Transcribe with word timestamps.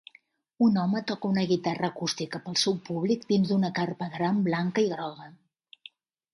Un 0.67 0.79
home 0.83 1.01
toca 1.11 1.29
una 1.33 1.43
guitarra 1.51 1.91
acústica 1.93 2.41
pel 2.47 2.57
seu 2.63 2.77
públic 2.89 3.29
dins 3.35 3.53
d'una 3.53 3.73
carpa 3.79 4.11
gran 4.19 4.43
blanca 4.51 4.89
i 4.89 4.93
groga. 4.97 5.33